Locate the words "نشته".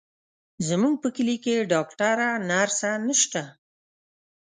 3.07-3.43